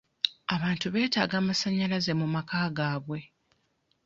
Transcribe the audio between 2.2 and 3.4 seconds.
maka gaabwe.